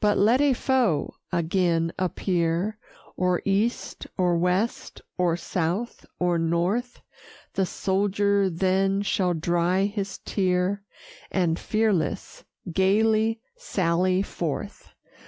[0.00, 2.78] But let a foe again appear,
[3.16, 7.00] Or east, or west, or south, or north;
[7.52, 10.82] The soldier then shall dry his tear,
[11.30, 14.90] And fearless, gayly sally forth.